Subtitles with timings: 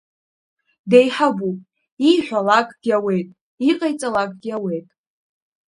[0.89, 1.57] Деиҳабуп,
[2.09, 3.29] ииҳәалакгьы ауеит,
[3.69, 4.87] иҟаиҵалакгьы ауеит.